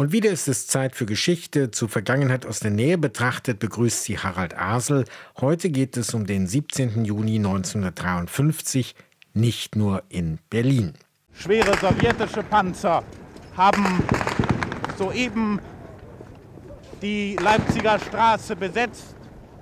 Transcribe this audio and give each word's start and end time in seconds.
Und 0.00 0.12
wieder 0.12 0.30
ist 0.30 0.48
es 0.48 0.66
Zeit 0.66 0.96
für 0.96 1.04
Geschichte. 1.04 1.72
Zur 1.72 1.90
Vergangenheit 1.90 2.46
aus 2.46 2.60
der 2.60 2.70
Nähe 2.70 2.96
betrachtet 2.96 3.58
begrüßt 3.58 4.04
sie 4.04 4.16
Harald 4.16 4.56
Asel. 4.56 5.04
Heute 5.38 5.68
geht 5.68 5.98
es 5.98 6.14
um 6.14 6.26
den 6.26 6.46
17. 6.46 7.04
Juni 7.04 7.36
1953, 7.36 8.94
nicht 9.34 9.76
nur 9.76 10.02
in 10.08 10.38
Berlin. 10.48 10.94
Schwere 11.34 11.76
sowjetische 11.76 12.42
Panzer 12.42 13.04
haben 13.54 14.02
soeben 14.96 15.60
die 17.02 17.36
Leipziger 17.36 17.98
Straße 17.98 18.56
besetzt 18.56 19.14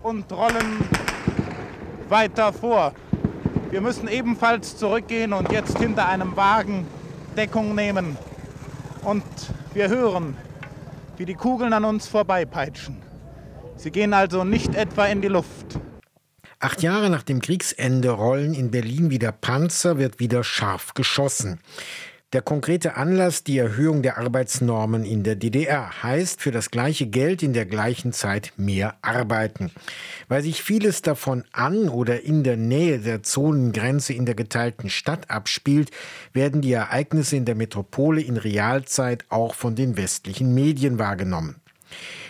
und 0.05 0.31
rollen 0.31 0.85
weiter 2.09 2.53
vor. 2.53 2.95
Wir 3.73 3.81
müssen 3.81 4.07
ebenfalls 4.07 4.77
zurückgehen 4.77 5.33
und 5.33 5.51
jetzt 5.51 5.77
hinter 5.81 6.09
einem 6.09 6.37
Wagen 6.37 6.87
Deckung 7.37 7.75
nehmen. 7.75 8.17
Und 9.09 9.25
wir 9.73 9.89
hören, 9.89 10.37
wie 11.17 11.25
die 11.25 11.33
Kugeln 11.33 11.73
an 11.73 11.87
uns 11.87 12.07
vorbeipeitschen. 12.07 12.99
Sie 13.75 13.91
gehen 13.91 14.13
also 14.13 14.45
nicht 14.45 14.75
etwa 14.75 15.07
in 15.07 15.23
die 15.23 15.29
Luft. 15.29 15.81
Acht 16.61 16.83
Jahre 16.83 17.09
nach 17.09 17.23
dem 17.23 17.41
Kriegsende 17.41 18.11
rollen 18.11 18.53
in 18.53 18.71
Berlin 18.71 19.09
wieder 19.09 19.33
Panzer, 19.33 19.97
wird 19.97 20.19
wieder 20.19 20.45
scharf 20.45 20.93
geschossen. 20.93 21.59
Der 22.35 22.43
konkrete 22.43 22.97
Anlass 22.97 23.43
die 23.43 23.57
Erhöhung 23.57 24.03
der 24.03 24.19
Arbeitsnormen 24.19 25.03
in 25.07 25.23
der 25.23 25.35
DDR 25.35 26.03
heißt 26.03 26.43
für 26.43 26.51
das 26.51 26.71
gleiche 26.71 27.07
Geld 27.07 27.43
in 27.43 27.55
der 27.55 27.65
gleichen 27.65 28.13
Zeit 28.13 28.53
mehr 28.59 28.97
arbeiten. 29.01 29.71
Weil 30.29 30.43
sich 30.43 30.63
vieles 30.63 31.01
davon 31.01 31.45
an 31.53 31.89
oder 31.89 32.23
in 32.25 32.45
der 32.45 32.59
Nähe 32.59 32.99
der 32.99 33.23
Zonengrenze 33.23 34.13
in 34.13 34.27
der 34.27 34.35
geteilten 34.35 34.91
Stadt 34.91 35.31
abspielt, 35.31 35.91
werden 36.35 36.61
die 36.61 36.73
Ereignisse 36.73 37.37
in 37.37 37.47
der 37.47 37.55
Metropole 37.55 38.21
in 38.21 38.37
Realzeit 38.37 39.25
auch 39.31 39.55
von 39.55 39.75
den 39.75 39.97
westlichen 39.97 40.53
Medien 40.53 40.99
wahrgenommen. 40.99 41.63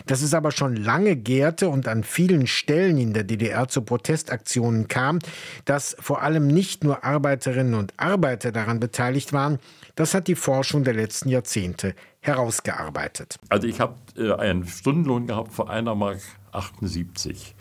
Dass 0.07 0.23
es 0.23 0.35
aber 0.35 0.53
schon 0.53 0.77
lange 0.77 1.17
gärte 1.17 1.69
und 1.69 1.89
an 1.89 2.05
vielen 2.05 2.47
Stellen 2.47 2.99
in 2.99 3.13
der 3.13 3.25
DDR 3.25 3.69
zu 3.69 3.83
Protestaktionen 3.83 4.89
kam, 4.89 5.19
dass 5.65 5.97
vor 6.01 6.23
allem 6.23 6.47
nicht 6.47 6.85
nur 6.85 7.05
Arbeiterinnen 7.05 7.75
und 7.75 7.93
Arbeiter 7.97 8.53
daran 8.53 8.81
beteiligt 8.81 9.33
waren, 9.33 9.59
das 9.95 10.15
hat 10.15 10.29
die 10.29 10.35
Forschung 10.35 10.85
der 10.85 10.95
letzten 10.95 11.29
Jahrzehnte 11.29 11.95
herausgearbeitet. 12.21 13.39
Also 13.49 13.67
ich 13.67 13.81
habe 13.81 13.95
äh, 14.17 14.33
einen 14.33 14.67
Stundenlohn 14.67 15.27
gehabt 15.27 15.53
von 15.53 15.69
einer 15.69 15.95
Mark 15.95 16.21
78 16.53 17.55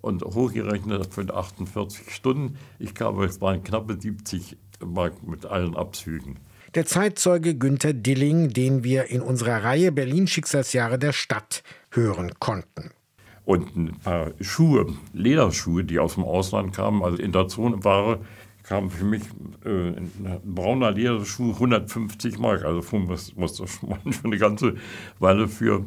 und 0.00 0.22
hochgerechnet 0.22 1.12
für 1.12 1.34
48 1.34 2.14
Stunden. 2.14 2.58
Ich 2.78 2.94
glaube, 2.94 3.24
es 3.24 3.40
waren 3.40 3.62
knappe 3.62 3.98
70 3.98 4.56
Mark 4.84 5.26
mit 5.26 5.46
allen 5.46 5.76
Abzügen. 5.76 6.38
Der 6.74 6.86
Zeitzeuge 6.86 7.54
Günther 7.54 7.92
Dilling, 7.92 8.48
den 8.48 8.82
wir 8.82 9.10
in 9.10 9.20
unserer 9.20 9.62
Reihe 9.62 9.92
Berlin 9.92 10.26
Schicksalsjahre 10.26 10.98
der 10.98 11.12
Stadt 11.12 11.62
hören 11.90 12.32
konnten. 12.38 12.92
Und 13.44 13.76
ein 13.76 13.98
paar 14.02 14.32
Schuhe, 14.40 14.86
Lederschuhe, 15.12 15.84
die 15.84 15.98
aus 15.98 16.14
dem 16.14 16.24
Ausland 16.24 16.74
kamen, 16.74 17.02
also 17.02 17.18
in 17.18 17.30
der 17.30 17.48
Zone 17.48 17.84
war, 17.84 18.20
kam 18.62 18.88
für 18.88 19.04
mich 19.04 19.22
äh, 19.66 19.68
ein 19.68 20.40
brauner 20.46 20.92
Lederschuh 20.92 21.52
150 21.52 22.38
Mark. 22.38 22.64
Also 22.64 22.96
muss, 22.96 23.36
muss 23.36 23.56
das 23.58 23.70
schon 23.70 23.94
eine 24.24 24.38
ganze 24.38 24.76
Weile 25.18 25.48
für 25.48 25.84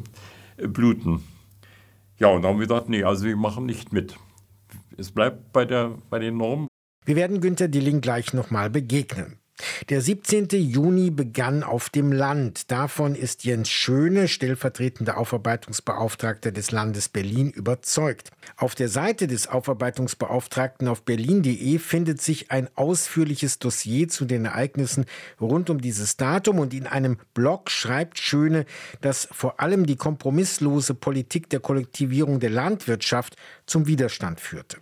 äh, 0.56 0.68
bluten. 0.68 1.24
Ja, 2.20 2.28
und 2.28 2.42
dann 2.42 2.52
haben 2.52 2.60
wir 2.60 2.68
gesagt, 2.68 2.88
nee, 2.88 3.02
also 3.02 3.24
wir 3.24 3.36
machen 3.36 3.66
nicht 3.66 3.92
mit. 3.92 4.16
Es 4.96 5.10
bleibt 5.10 5.52
bei, 5.52 5.64
der, 5.64 5.98
bei 6.10 6.20
den 6.20 6.36
Normen. 6.36 6.68
Wir 7.04 7.16
werden 7.16 7.40
Günter 7.40 7.66
Dilling 7.66 8.00
gleich 8.00 8.32
nochmal 8.32 8.70
begegnen. 8.70 9.40
Der 9.88 10.00
17. 10.00 10.48
Juni 10.50 11.10
begann 11.10 11.62
auf 11.62 11.90
dem 11.90 12.10
Land. 12.10 12.70
Davon 12.70 13.14
ist 13.14 13.44
Jens 13.44 13.68
Schöne, 13.68 14.26
stellvertretender 14.26 15.18
Aufarbeitungsbeauftragter 15.18 16.50
des 16.50 16.70
Landes 16.70 17.08
Berlin, 17.08 17.50
überzeugt. 17.50 18.30
Auf 18.56 18.74
der 18.74 18.88
Seite 18.88 19.26
des 19.26 19.48
Aufarbeitungsbeauftragten 19.48 20.88
auf 20.88 21.02
berlin.de 21.02 21.78
findet 21.78 22.22
sich 22.22 22.50
ein 22.50 22.68
ausführliches 22.74 23.58
Dossier 23.58 24.08
zu 24.08 24.24
den 24.24 24.46
Ereignissen 24.46 25.04
rund 25.40 25.70
um 25.70 25.80
dieses 25.80 26.16
Datum 26.16 26.58
und 26.58 26.72
in 26.74 26.86
einem 26.86 27.18
Blog 27.34 27.70
schreibt 27.70 28.18
Schöne, 28.18 28.64
dass 29.02 29.28
vor 29.30 29.60
allem 29.60 29.86
die 29.86 29.96
kompromisslose 29.96 30.94
Politik 30.94 31.50
der 31.50 31.60
Kollektivierung 31.60 32.40
der 32.40 32.50
Landwirtschaft 32.50 33.36
zum 33.66 33.86
Widerstand 33.86 34.40
führte. 34.40 34.78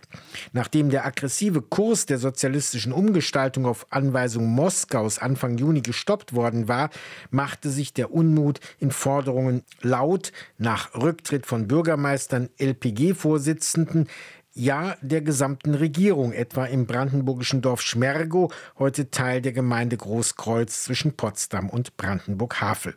Nachdem 0.53 0.89
der 0.89 1.05
aggressive 1.05 1.61
Kurs 1.61 2.05
der 2.05 2.17
sozialistischen 2.17 2.91
Umgestaltung 2.91 3.65
auf 3.65 3.87
Anweisung 3.89 4.47
Moskaus 4.47 4.84
Anfang 5.19 5.57
Juni 5.57 5.81
gestoppt 5.81 6.33
worden 6.33 6.67
war, 6.67 6.89
machte 7.31 7.69
sich 7.69 7.93
der 7.93 8.11
Unmut 8.11 8.59
in 8.79 8.91
Forderungen 8.91 9.63
laut 9.81 10.31
nach 10.57 10.93
Rücktritt 10.95 11.45
von 11.45 11.67
Bürgermeistern, 11.67 12.49
LPG-Vorsitzenden, 12.57 14.07
ja 14.55 14.95
der 15.01 15.21
gesamten 15.21 15.75
Regierung, 15.75 16.31
etwa 16.31 16.65
im 16.65 16.87
brandenburgischen 16.87 17.61
Dorf 17.61 17.81
Schmergow, 17.81 18.53
heute 18.79 19.11
Teil 19.11 19.41
der 19.41 19.51
Gemeinde 19.51 19.97
Großkreuz 19.97 20.83
zwischen 20.83 21.15
Potsdam 21.15 21.69
und 21.69 21.97
Brandenburg-Havel. 21.97 22.95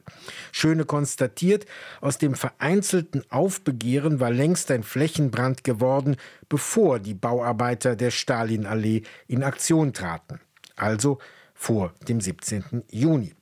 Schöne 0.52 0.84
konstatiert, 0.84 1.66
aus 2.00 2.16
dem 2.16 2.34
vereinzelten 2.34 3.24
Aufbegehren 3.30 4.20
war 4.20 4.30
längst 4.30 4.70
ein 4.70 4.84
Flächenbrand 4.84 5.64
geworden, 5.64 6.16
bevor 6.48 7.00
die 7.00 7.14
Bauarbeiter 7.14 7.96
der 7.96 8.12
Stalinallee 8.12 9.02
in 9.26 9.42
Aktion 9.42 9.92
traten. 9.92 10.40
Also 10.76 11.18
vor 11.58 11.92
dem 12.08 12.20
17. 12.20 12.84
Juni. 12.90 13.32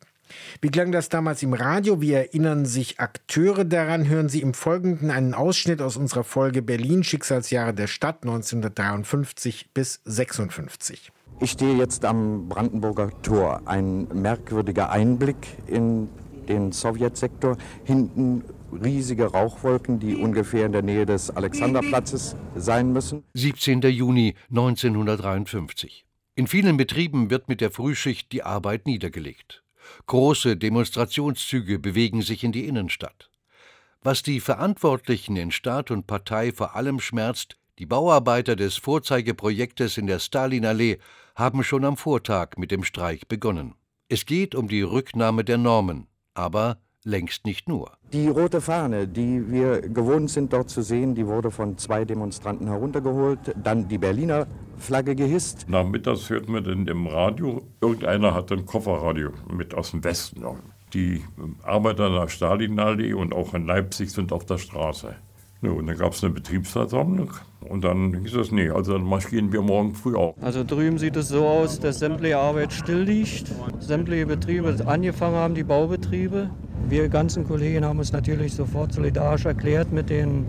Wie 0.61 0.71
klang 0.71 0.91
das 0.91 1.09
damals 1.09 1.43
im 1.43 1.53
Radio? 1.53 2.01
Wie 2.01 2.13
erinnern 2.13 2.67
sich 2.67 2.99
Akteure 2.99 3.65
daran? 3.65 4.09
Hören 4.09 4.29
Sie 4.29 4.41
im 4.41 4.55
Folgenden 4.55 5.11
einen 5.11 5.35
Ausschnitt 5.35 5.81
aus 5.81 5.97
unserer 5.97 6.25
Folge 6.25 6.63
Berlin 6.63 7.05
Schicksalsjahre 7.05 7.75
der 7.75 7.87
Stadt 7.87 8.25
1953 8.25 9.71
bis 9.73 10.01
56. 10.05 11.13
Ich 11.41 11.51
stehe 11.51 11.77
jetzt 11.77 12.05
am 12.05 12.49
Brandenburger 12.49 13.11
Tor. 13.23 13.61
Ein 13.67 14.09
merkwürdiger 14.09 14.91
Einblick 14.91 15.37
in 15.67 16.09
den 16.49 16.73
Sowjetsektor. 16.73 17.57
Hinten 17.85 18.43
riesige 18.73 19.27
Rauchwolken, 19.27 20.01
die 20.01 20.17
ungefähr 20.17 20.67
in 20.67 20.73
der 20.73 20.83
Nähe 20.83 21.07
des 21.07 21.31
Alexanderplatzes 21.31 22.37
sein 22.57 22.93
müssen. 22.93 23.23
17. 23.35 23.83
Juni 23.83 24.35
1953. 24.51 26.06
In 26.39 26.47
vielen 26.47 26.77
Betrieben 26.77 27.31
wird 27.31 27.49
mit 27.49 27.63
der 27.63 27.71
Frühschicht 27.71 28.31
die 28.31 28.43
Arbeit 28.43 28.85
niedergelegt. 28.85 29.63
Große 30.05 30.59
Demonstrationszüge 30.59 31.79
bewegen 31.79 32.21
sich 32.21 32.45
in 32.45 32.53
die 32.53 32.67
Innenstadt. 32.67 33.31
Was 34.03 34.23
die 34.23 34.41
Verantwortlichen 34.41 35.37
in 35.37 35.51
Staat 35.51 35.91
und 35.91 36.07
Partei 36.07 36.53
vor 36.53 36.77
allem 36.77 37.01
schmerzt, 37.01 37.57
die 37.79 37.87
Bauarbeiter 37.87 38.55
des 38.55 38.77
Vorzeigeprojektes 38.77 39.97
in 39.97 40.07
der 40.07 40.19
Stalinallee 40.19 40.99
haben 41.35 41.65
schon 41.65 41.87
am 41.87 41.97
Vortag 41.97 42.59
mit 42.59 42.71
dem 42.71 42.85
Streik 42.85 43.29
begonnen. 43.29 43.75
Es 44.11 44.27
geht 44.27 44.55
um 44.55 44.69
die 44.69 44.83
Rücknahme 44.83 45.43
der 45.43 45.57
Normen, 45.57 46.07
aber 46.35 46.79
längst 47.07 47.47
nicht 47.47 47.69
nur. 47.69 47.93
Die 48.13 48.29
rote 48.29 48.61
Fahne, 48.61 49.07
die 49.07 49.51
wir 49.51 49.81
gewohnt 49.81 50.31
sind 50.31 50.53
dort 50.53 50.69
zu 50.69 50.83
sehen, 50.83 51.15
die 51.15 51.27
wurde 51.27 51.51
von 51.51 51.79
zwei 51.79 52.05
Demonstranten 52.05 52.67
heruntergeholt, 52.67 53.55
dann 53.63 53.89
die 53.89 53.99
Berliner 53.99 54.47
Flagge 54.77 55.15
gehisst. 55.15 55.69
Nachmittags 55.69 56.29
hört 56.29 56.49
man 56.49 56.65
dann 56.65 56.87
im 56.87 57.07
Radio, 57.07 57.63
irgendeiner 57.81 58.35
hat 58.35 58.53
ein 58.53 58.67
Kofferradio 58.67 59.31
mit 59.51 59.75
aus 59.75 59.93
dem 59.93 60.05
Westen. 60.05 60.45
Die 60.93 61.23
Arbeiter 61.63 62.11
der 62.11 62.29
Stalinallee 62.29 63.15
und 63.15 63.35
auch 63.35 63.55
in 63.55 63.67
Leipzig 63.67 64.11
sind 64.11 64.33
auf 64.33 64.45
der 64.45 64.59
Straße. 64.59 65.17
Ja, 65.63 65.71
und 65.71 65.87
dann 65.87 65.97
gab 65.97 66.13
es 66.13 66.23
eine 66.23 66.35
Betriebsversammlung 66.35 67.31
und 67.61 67.83
dann 67.83 68.15
hieß 68.23 68.35
es, 68.35 68.53
nee, 68.53 68.69
also 68.69 68.93
dann 68.93 69.05
marschieren 69.05 69.53
wir 69.53 69.63
morgen 69.63 69.95
früh 69.95 70.15
auch. 70.15 70.37
Also 70.41 70.65
drüben 70.65 70.99
sieht 70.99 71.17
es 71.17 71.29
so 71.29 71.47
aus, 71.47 71.81
dass 71.81 71.99
sämtliche 71.99 72.39
Arbeit 72.39 72.73
still 72.73 73.03
liegt, 73.03 73.51
sämtliche 73.81 74.27
Betriebe 74.27 74.77
angefangen 74.87 75.37
haben, 75.37 75.55
die 75.55 75.65
Baubetriebe. 75.65 76.51
Wir 76.89 77.09
ganzen 77.09 77.47
Kollegen 77.47 77.85
haben 77.85 77.99
uns 77.99 78.13
natürlich 78.13 78.55
sofort 78.55 78.93
solidarisch 78.93 79.47
erklärt 79.47 79.93
mit 79.93 80.11
den 80.11 80.47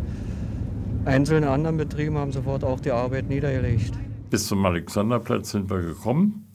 einzelnen 1.05 1.45
anderen 1.45 1.77
Betrieben, 1.77 2.17
haben 2.17 2.33
sofort 2.33 2.63
auch 2.65 2.81
die 2.81 2.91
Arbeit 2.91 3.29
niedergelegt. 3.29 3.93
Bis 4.29 4.47
zum 4.47 4.65
Alexanderplatz 4.65 5.51
sind 5.51 5.69
wir 5.69 5.81
gekommen 5.81 6.47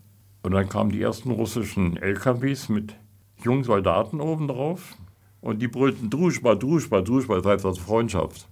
und 0.43 0.53
dann 0.53 0.69
kamen 0.69 0.91
die 0.91 1.01
ersten 1.01 1.31
russischen 1.31 1.97
LKWs 1.97 2.69
mit 2.69 2.95
jungen 3.43 3.65
Soldaten 3.65 4.21
oben 4.21 4.47
drauf 4.47 4.95
und 5.43 5.61
die 5.61 5.69
brüllten 5.69 6.09
Druschba, 6.09 6.55
Druschba, 6.55 7.03
Druschba, 7.03 7.37
das 7.37 7.47
heißt 7.47 7.67
also 7.67 7.81
Freundschaft. 7.81 8.49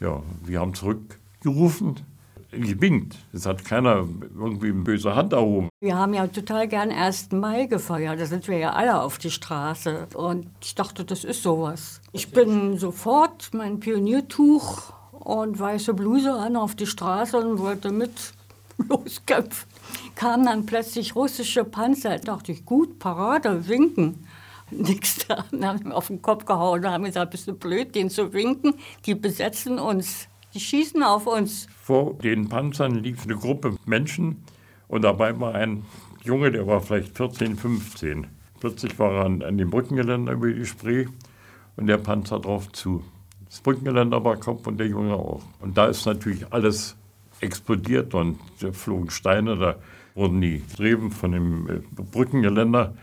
Ja, 0.00 0.20
wir 0.44 0.58
haben 0.58 0.74
zurückgerufen, 0.74 2.00
gewinkt. 2.50 3.16
Es 3.32 3.46
hat 3.46 3.64
keiner 3.64 4.06
irgendwie 4.36 4.70
eine 4.70 4.82
böse 4.82 5.14
Hand 5.14 5.32
erhoben. 5.32 5.68
Wir 5.80 5.96
haben 5.96 6.14
ja 6.14 6.26
total 6.26 6.68
gern 6.68 6.90
1. 6.90 7.32
Mai 7.32 7.66
gefeiert. 7.66 8.20
Da 8.20 8.26
sind 8.26 8.48
wir 8.48 8.58
ja 8.58 8.72
alle 8.72 9.00
auf 9.00 9.18
die 9.18 9.30
Straße. 9.30 10.08
Und 10.14 10.48
ich 10.62 10.74
dachte, 10.74 11.04
das 11.04 11.24
ist 11.24 11.42
sowas. 11.42 12.00
Ich 12.12 12.30
bin 12.32 12.78
sofort 12.78 13.50
mein 13.54 13.80
Pioniertuch 13.80 14.92
und 15.12 15.58
weiße 15.58 15.94
Bluse 15.94 16.32
an 16.32 16.56
auf 16.56 16.74
die 16.74 16.86
Straße 16.86 17.38
und 17.38 17.58
wollte 17.58 17.90
mit 17.90 18.32
loskämpfen. 18.88 19.68
Kamen 20.14 20.46
dann 20.46 20.66
plötzlich 20.66 21.14
russische 21.14 21.64
Panzer. 21.64 22.18
Da 22.18 22.34
dachte 22.34 22.52
ich, 22.52 22.64
gut, 22.64 22.98
Parade, 22.98 23.68
winken. 23.68 24.26
nichts 24.78 25.26
da. 25.26 25.44
Haben 25.62 25.88
mir 25.88 25.94
auf 25.94 26.08
den 26.08 26.22
Kopf 26.22 26.44
gehauen 26.44 26.84
und 26.84 26.90
haben 26.90 27.04
gesagt, 27.04 27.30
bist 27.30 27.46
du 27.46 27.54
blöd, 27.54 27.94
den 27.94 28.10
zu 28.10 28.32
winken? 28.32 28.74
Die 29.06 29.14
besetzen 29.14 29.78
uns, 29.78 30.28
die 30.54 30.60
schießen 30.60 31.02
auf 31.02 31.26
uns. 31.26 31.66
Vor 31.82 32.14
den 32.14 32.48
Panzern 32.48 32.96
lief 32.96 33.24
eine 33.24 33.36
Gruppe 33.36 33.76
Menschen 33.84 34.44
und 34.88 35.02
dabei 35.02 35.38
war 35.38 35.54
ein 35.54 35.84
Junge, 36.22 36.50
der 36.52 36.66
war 36.66 36.80
vielleicht 36.80 37.16
14, 37.16 37.56
15. 37.56 38.26
Plötzlich 38.60 38.98
war 38.98 39.12
er 39.12 39.24
an, 39.24 39.42
an 39.42 39.58
dem 39.58 39.70
Brückengeländer 39.70 40.32
über 40.32 40.52
die 40.52 40.64
Spree 40.64 41.06
und 41.76 41.86
der 41.86 41.98
Panzer 41.98 42.38
drauf 42.38 42.70
zu. 42.72 43.02
Das 43.46 43.60
Brückengeländer 43.60 44.24
war 44.24 44.36
Kopf 44.36 44.66
und 44.66 44.78
der 44.78 44.86
Junge 44.86 45.14
auch. 45.14 45.42
Und 45.60 45.76
da 45.76 45.86
ist 45.86 46.06
natürlich 46.06 46.52
alles 46.52 46.96
explodiert 47.40 48.14
und 48.14 48.38
da 48.60 48.72
flogen 48.72 49.10
Steine, 49.10 49.56
da 49.56 49.76
wurden 50.14 50.40
die 50.40 50.62
Streben 50.72 51.10
von 51.10 51.32
dem 51.32 51.68
äh, 51.68 51.80
Brückengeländer 52.12 52.94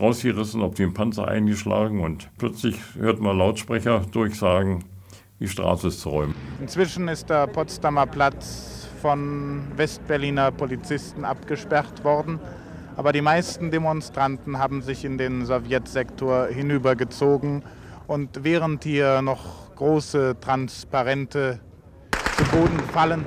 rausgerissen, 0.00 0.62
auf 0.62 0.74
den 0.74 0.94
Panzer 0.94 1.28
eingeschlagen 1.28 2.00
und 2.00 2.30
plötzlich 2.38 2.76
hört 2.98 3.20
man 3.20 3.36
Lautsprecher 3.36 4.00
durchsagen, 4.10 4.84
die 5.38 5.48
Straße 5.48 5.88
ist 5.88 6.00
zu 6.00 6.08
räumen. 6.08 6.34
Inzwischen 6.60 7.08
ist 7.08 7.30
der 7.30 7.46
Potsdamer 7.46 8.06
Platz 8.06 8.88
von 9.00 9.62
Westberliner 9.76 10.50
Polizisten 10.52 11.24
abgesperrt 11.24 12.04
worden. 12.04 12.38
Aber 12.96 13.12
die 13.12 13.22
meisten 13.22 13.70
Demonstranten 13.70 14.58
haben 14.58 14.82
sich 14.82 15.04
in 15.04 15.16
den 15.16 15.46
Sowjetsektor 15.46 16.48
hinübergezogen. 16.48 17.62
Und 18.06 18.44
während 18.44 18.84
hier 18.84 19.22
noch 19.22 19.74
große 19.76 20.36
Transparente 20.40 21.60
zu 22.36 22.44
Boden 22.50 22.78
fallen, 22.92 23.24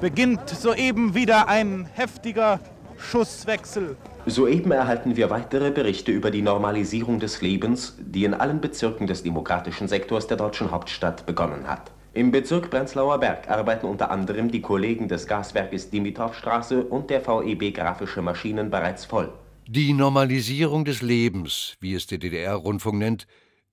beginnt 0.00 0.48
soeben 0.48 1.14
wieder 1.14 1.48
ein 1.48 1.88
heftiger 1.94 2.60
Schusswechsel. 2.98 3.96
Soeben 4.26 4.72
erhalten 4.72 5.16
wir 5.16 5.30
weitere 5.30 5.70
Berichte 5.70 6.12
über 6.12 6.30
die 6.30 6.42
Normalisierung 6.42 7.18
des 7.18 7.40
Lebens, 7.40 7.96
die 7.98 8.24
in 8.24 8.34
allen 8.34 8.60
Bezirken 8.60 9.06
des 9.06 9.22
demokratischen 9.22 9.88
Sektors 9.88 10.26
der 10.26 10.36
deutschen 10.36 10.70
Hauptstadt 10.70 11.26
begonnen 11.26 11.66
hat. 11.66 11.90
Im 12.14 12.30
Bezirk 12.30 12.70
Prenzlauer 12.70 13.18
Berg 13.18 13.48
arbeiten 13.48 13.86
unter 13.86 14.10
anderem 14.10 14.50
die 14.50 14.60
Kollegen 14.60 15.08
des 15.08 15.26
Gaswerkes 15.26 15.90
Dimitrovstraße 15.90 16.84
und 16.84 17.10
der 17.10 17.20
VEB 17.26 17.74
Grafische 17.74 18.22
Maschinen 18.22 18.70
bereits 18.70 19.04
voll. 19.04 19.32
Die 19.66 19.92
Normalisierung 19.92 20.84
des 20.84 21.02
Lebens, 21.02 21.76
wie 21.80 21.94
es 21.94 22.06
der 22.06 22.18
DDR-Rundfunk 22.18 22.98
nennt, 22.98 23.26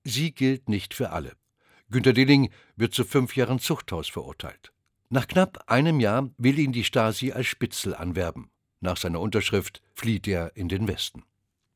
sie 0.04 0.31
gilt 0.31 0.69
nicht 0.69 0.94
für 0.94 1.12
alle. 1.12 1.31
Günter 1.89 2.13
Dilling 2.13 2.50
wird 2.75 2.94
zu 2.94 3.04
fünf 3.04 3.36
Jahren 3.36 3.60
Zuchthaus 3.60 4.10
verurteilt. 4.10 4.75
Nach 5.10 5.28
knapp 5.28 5.63
einem 5.68 6.00
Jahr 6.00 6.30
will 6.38 6.57
ihn 6.57 6.72
die 6.72 6.84
Stasi 6.84 7.31
als 7.31 7.48
Spitzel 7.48 7.96
anwerben. 7.96 8.50
Nach 8.81 8.98
seiner 8.98 9.19
Unterschrift 9.19 9.81
flieht 9.94 10.28
er 10.28 10.56
in 10.56 10.68
den 10.68 10.88
Westen. 10.88 11.24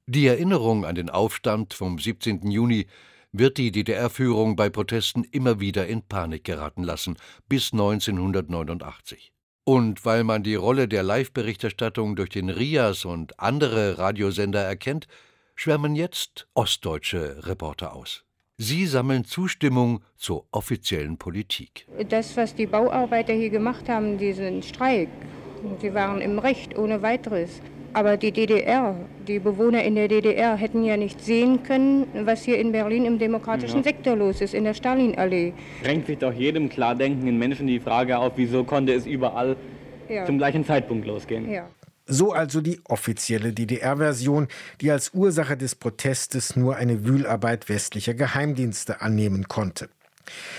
Die 0.08 0.26
Erinnerung 0.26 0.86
an 0.86 0.96
den 0.96 1.10
Aufstand 1.10 1.74
vom 1.74 2.00
17. 2.00 2.50
Juni 2.50 2.88
wird 3.32 3.58
die 3.58 3.72
DDR-Führung 3.72 4.56
bei 4.56 4.70
Protesten 4.70 5.24
immer 5.24 5.60
wieder 5.60 5.86
in 5.88 6.02
Panik 6.02 6.44
geraten 6.44 6.84
lassen, 6.84 7.18
bis 7.48 7.72
1989. 7.72 9.32
Und 9.66 10.04
weil 10.04 10.24
man 10.24 10.42
die 10.42 10.56
Rolle 10.56 10.88
der 10.88 11.04
Live-Berichterstattung 11.04 12.16
durch 12.16 12.30
den 12.30 12.50
RIAS 12.50 13.06
und 13.06 13.40
andere 13.40 14.00
Radiosender 14.00 14.64
erkennt, 14.64 15.08
schwärmen 15.54 15.96
jetzt 15.96 16.48
ostdeutsche 16.56 17.46
Reporter 17.46 17.94
aus. 17.94 18.24
Sie 18.62 18.86
sammeln 18.88 19.24
Zustimmung 19.24 20.02
zur 20.18 20.44
offiziellen 20.52 21.16
Politik. 21.16 21.88
Das, 22.10 22.36
was 22.36 22.54
die 22.54 22.66
Bauarbeiter 22.66 23.32
hier 23.32 23.52
gemacht 23.52 23.88
haben, 23.88 24.18
diesen 24.18 24.64
Streik, 24.64 25.08
sie 25.80 25.94
waren 25.94 26.20
im 26.20 26.40
Recht 26.40 26.78
ohne 26.78 27.02
weiteres. 27.02 27.62
Aber 27.94 28.18
die 28.18 28.34
DDR, 28.34 28.96
die 29.30 29.40
Bewohner 29.40 29.86
in 29.86 29.96
der 29.96 30.10
DDR 30.10 30.58
hätten 30.58 30.84
ja 30.84 30.98
nicht 30.98 31.22
sehen 31.22 31.64
können, 31.64 32.06
was 32.26 32.44
hier 32.44 32.60
in 32.60 32.74
Berlin 32.74 33.06
im 33.06 33.18
demokratischen 33.18 33.78
ja. 33.78 33.84
Sektor 33.84 34.18
los 34.18 34.42
ist, 34.42 34.54
in 34.54 34.66
der 34.66 34.74
Stalinallee. 34.74 35.54
Drängt 35.82 36.08
sich 36.08 36.18
doch 36.18 36.34
jedem 36.34 36.68
klardenkenden 36.68 37.40
Menschen 37.40 37.66
die 37.66 37.80
Frage 37.80 38.18
auf, 38.18 38.34
wieso 38.36 38.66
konnte 38.66 38.92
es 38.92 39.06
überall 39.06 39.56
ja. 40.10 40.26
zum 40.26 40.38
gleichen 40.38 40.66
Zeitpunkt 40.66 41.08
losgehen. 41.08 41.50
Ja. 41.50 41.70
So 42.12 42.34
also 42.34 42.60
die 42.60 42.82
offizielle 42.86 43.54
DDR-Version, 43.54 44.48
die 44.82 44.90
als 44.90 45.14
Ursache 45.14 45.56
des 45.56 45.76
Protestes 45.76 46.56
nur 46.56 46.76
eine 46.76 47.06
Wühlarbeit 47.06 47.70
westlicher 47.70 48.16
Geheimdienste 48.16 49.02
annehmen 49.02 49.48
konnte. 49.48 49.90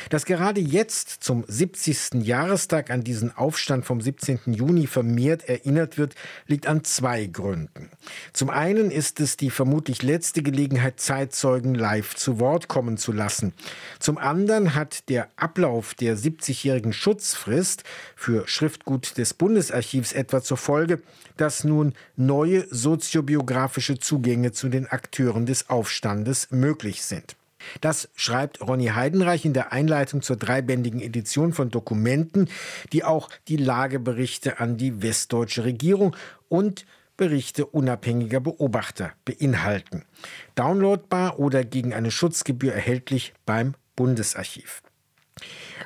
Dass 0.08 0.25
gerade 0.25 0.61
jetzt 0.61 1.22
zum 1.22 1.44
70. 1.46 2.22
Jahrestag 2.22 2.90
an 2.90 3.05
diesen 3.05 3.37
Aufstand 3.37 3.84
vom 3.84 4.00
17. 4.00 4.40
Juni 4.46 4.87
vermehrt 4.87 5.49
erinnert 5.49 5.99
wird, 5.99 6.14
liegt 6.46 6.67
an 6.67 6.84
zwei 6.84 7.26
Gründen. 7.26 7.90
Zum 8.32 8.50
einen 8.50 8.90
ist 8.90 9.20
es 9.20 9.37
die 9.37 9.50
vermutlich 9.50 10.02
letzte 10.02 10.43
Gelegenheit, 10.43 11.00
Zeitzeugen 11.00 11.75
live 11.75 12.14
zu 12.14 12.38
Wort 12.40 12.69
kommen 12.69 12.96
zu 12.96 13.12
lassen. 13.12 13.52
Zum 13.99 14.19
anderen 14.19 14.75
hat 14.75 15.08
der 15.08 15.28
Ablauf 15.37 15.94
der 15.94 16.17
70-jährigen 16.17 16.93
Schutzfrist 16.93 17.84
für 18.17 18.46
Schriftgut 18.49 19.17
des 19.19 19.34
Bundesarchivs 19.34 20.12
etwa 20.12 20.43
zur 20.43 20.56
Folge, 20.56 21.02
dass 21.37 21.64
nun 21.64 21.94
neue 22.17 22.67
soziobiografische 22.70 23.99
Zugänge 23.99 24.52
zu 24.52 24.69
den 24.69 24.87
Akteuren 24.87 25.46
des 25.46 25.70
Aufstandes 25.70 26.49
möglich 26.50 27.02
sind. 27.02 27.37
Das 27.80 28.08
schreibt 28.14 28.60
Ronny 28.60 28.86
Heidenreich 28.86 29.44
in 29.44 29.52
der 29.52 29.72
Einleitung 29.72 30.22
zur 30.22 30.36
dreibändigen 30.36 31.00
Edition 31.00 31.52
von 31.52 31.70
Dokumenten, 31.70 32.48
die 32.92 33.04
auch 33.04 33.30
die 33.48 33.56
Lageberichte 33.56 34.60
an 34.60 34.76
die 34.76 35.02
westdeutsche 35.02 35.64
Regierung 35.64 36.16
und 36.48 36.86
Berichte 37.16 37.66
unabhängiger 37.66 38.40
Beobachter 38.40 39.12
beinhalten. 39.26 40.04
Downloadbar 40.54 41.38
oder 41.38 41.64
gegen 41.64 41.92
eine 41.92 42.10
Schutzgebühr 42.10 42.72
erhältlich 42.72 43.34
beim 43.44 43.74
Bundesarchiv. 43.94 44.82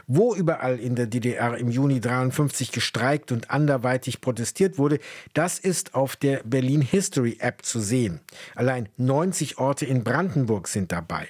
Wo 0.06 0.34
überall 0.34 0.78
in 0.78 0.96
der 0.96 1.06
DDR 1.06 1.56
im 1.56 1.70
Juni 1.70 2.00
53 2.00 2.72
gestreikt 2.72 3.32
und 3.32 3.50
anderweitig 3.50 4.20
protestiert 4.20 4.78
wurde, 4.78 4.98
das 5.32 5.58
ist 5.58 5.94
auf 5.94 6.16
der 6.16 6.42
Berlin 6.44 6.82
History 6.82 7.36
App 7.40 7.64
zu 7.64 7.80
sehen. 7.80 8.20
Allein 8.54 8.88
90 8.96 9.58
Orte 9.58 9.86
in 9.86 10.04
Brandenburg 10.04 10.68
sind 10.68 10.92
dabei. 10.92 11.28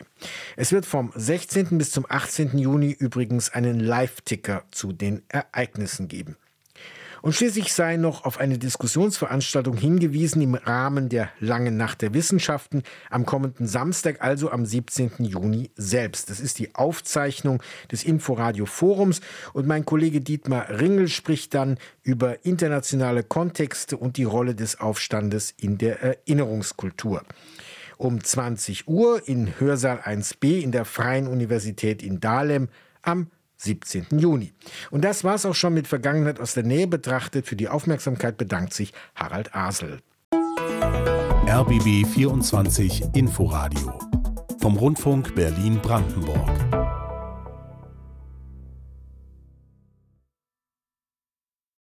Es 0.57 0.73
wird 0.73 0.87
vom 0.87 1.13
16. 1.15 1.79
bis 1.79 1.91
zum 1.91 2.07
18. 2.09 2.59
Juni 2.59 2.91
übrigens 2.91 3.51
einen 3.53 3.81
Live-Ticker 3.81 4.65
zu 4.71 4.93
den 4.93 5.23
Ereignissen 5.29 6.09
geben. 6.09 6.37
Und 7.25 7.33
schließlich 7.33 7.73
sei 7.73 7.97
noch 7.97 8.27
auf 8.27 8.39
eine 8.39 8.59
Diskussionsveranstaltung 8.59 9.79
hingewiesen 9.79 10.43
im 10.43 10.57
Rahmen 10.57 11.09
der 11.09 11.31
Langen 11.41 11.79
Nacht 11.79 12.03
der 12.03 12.13
Wissenschaften 12.13 12.83
am 13.09 13.25
kommenden 13.25 13.67
Samstag, 13.67 14.21
also 14.21 14.51
am 14.51 14.67
17. 14.67 15.13
Juni 15.21 15.71
selbst. 15.75 16.29
Das 16.29 16.39
ist 16.39 16.59
die 16.59 16.75
Aufzeichnung 16.75 17.63
des 17.91 18.05
Inforadio 18.05 18.67
Forums 18.67 19.23
und 19.55 19.67
mein 19.67 19.87
Kollege 19.87 20.21
Dietmar 20.21 20.69
Ringel 20.69 21.09
spricht 21.09 21.55
dann 21.55 21.79
über 22.03 22.45
internationale 22.45 23.23
Kontexte 23.23 23.97
und 23.97 24.19
die 24.19 24.25
Rolle 24.25 24.55
des 24.55 24.79
Aufstandes 24.79 25.55
in 25.57 25.79
der 25.79 26.03
Erinnerungskultur 26.03 27.23
um 27.97 28.23
20 28.23 28.87
Uhr 28.87 29.27
in 29.27 29.59
Hörsaal 29.59 30.01
1b 30.01 30.61
in 30.61 30.73
der 30.73 30.85
Freien 30.85 31.27
Universität 31.29 32.03
in 32.03 32.21
Dahlem 32.21 32.69
am 33.01 33.29
17. 33.57 34.07
Juni. 34.19 34.53
Und 34.91 35.05
das 35.05 35.25
war 35.25 35.35
es 35.35 35.47
auch 35.47 35.55
schon 35.55 35.75
mit 35.75 35.87
Vergangenheit 35.87 36.41
aus 36.41 36.55
der 36.55 36.65
Nähe 36.65 36.87
betrachtet. 36.87 37.47
Für 37.47 37.57
die 37.57 37.69
Aufmerksamkeit 37.69 38.37
bedankt 38.37 38.75
sich 38.75 38.93
Harald 39.15 39.55
Asel. 39.55 40.01
RBB 41.47 42.07
24 42.07 43.05
Inforadio 43.15 43.99
vom 44.61 44.77
Rundfunk 44.77 45.35
Berlin-Brandenburg. 45.35 46.84